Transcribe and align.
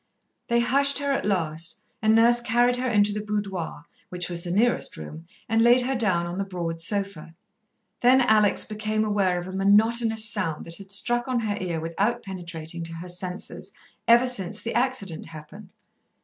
They 0.47 0.61
hushed 0.61 0.97
her 0.97 1.11
at 1.11 1.25
last, 1.27 1.83
and 2.01 2.15
Nurse 2.15 2.41
carried 2.41 2.77
her 2.77 2.89
into 2.89 3.13
the 3.13 3.21
boudoir, 3.21 3.85
which 4.09 4.31
was 4.31 4.43
the 4.43 4.49
nearest 4.49 4.97
room, 4.97 5.27
and 5.47 5.61
laid 5.61 5.81
her 5.83 5.93
down 5.93 6.25
on 6.25 6.39
the 6.39 6.43
broad 6.43 6.81
sofa. 6.81 7.35
Then 7.99 8.19
Alex 8.21 8.65
became 8.65 9.05
aware 9.05 9.39
of 9.39 9.45
a 9.45 9.51
monotonous 9.53 10.25
sound 10.25 10.65
that 10.65 10.77
had 10.77 10.91
struck 10.91 11.27
on 11.27 11.41
her 11.41 11.55
ear 11.61 11.79
without 11.79 12.23
penetrating 12.23 12.83
to 12.85 12.93
her 12.95 13.07
senses 13.07 13.73
ever 14.07 14.25
since 14.25 14.59
the 14.59 14.73
accident 14.73 15.27
happened. 15.27 15.69